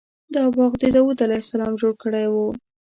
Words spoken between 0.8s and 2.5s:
داود علیه السلام جوړ کړی و.